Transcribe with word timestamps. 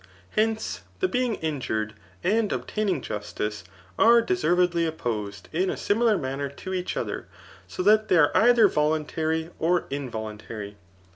Hence, 0.31 0.81
the 0.99 1.07
being 1.07 1.37
iiyured 1.37 1.91
and 2.23 2.51
obtaining 2.51 3.01
justice, 3.01 3.63
are 3.99 4.19
deservedly 4.19 4.87
opposed 4.87 5.47
in 5.53 5.69
a 5.69 5.77
similar 5.77 6.17
manner 6.17 6.49
to 6.49 6.73
each 6.73 6.97
other, 6.97 7.27
so 7.67 7.83
that 7.83 8.07
they 8.07 8.17
are 8.17 8.35
either 8.35 8.67
voluntary 8.67 9.51
or 9.59 9.85
involuntary. 9.91 10.75